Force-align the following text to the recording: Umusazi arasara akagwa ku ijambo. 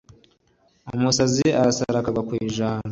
Umusazi 0.95 1.45
arasara 1.59 1.97
akagwa 1.99 2.21
ku 2.27 2.33
ijambo. 2.47 2.79